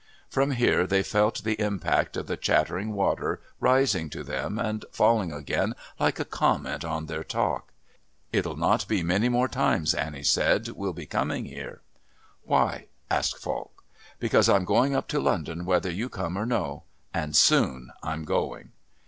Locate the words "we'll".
10.69-10.91